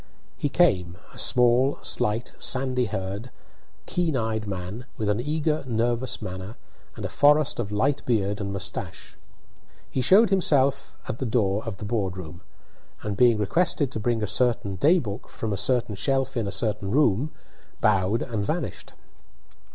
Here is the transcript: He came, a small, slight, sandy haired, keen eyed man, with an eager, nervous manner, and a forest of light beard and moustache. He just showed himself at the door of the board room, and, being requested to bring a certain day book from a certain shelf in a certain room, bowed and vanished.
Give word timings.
He 0.35 0.49
came, 0.49 0.97
a 1.13 1.17
small, 1.19 1.77
slight, 1.83 2.33
sandy 2.39 2.85
haired, 2.85 3.29
keen 3.85 4.17
eyed 4.17 4.47
man, 4.47 4.87
with 4.97 5.09
an 5.09 5.19
eager, 5.21 5.63
nervous 5.67 6.23
manner, 6.23 6.57
and 6.95 7.05
a 7.05 7.07
forest 7.07 7.59
of 7.59 7.71
light 7.71 8.03
beard 8.07 8.41
and 8.41 8.51
moustache. 8.51 9.15
He 9.91 9.99
just 9.99 10.09
showed 10.09 10.31
himself 10.31 10.97
at 11.07 11.19
the 11.19 11.27
door 11.27 11.63
of 11.65 11.77
the 11.77 11.85
board 11.85 12.17
room, 12.17 12.41
and, 13.03 13.15
being 13.15 13.37
requested 13.37 13.91
to 13.91 13.99
bring 13.99 14.23
a 14.23 14.25
certain 14.25 14.75
day 14.75 14.97
book 14.97 15.29
from 15.29 15.53
a 15.53 15.55
certain 15.55 15.93
shelf 15.93 16.35
in 16.35 16.47
a 16.47 16.51
certain 16.51 16.89
room, 16.89 17.31
bowed 17.79 18.23
and 18.23 18.43
vanished. 18.43 18.93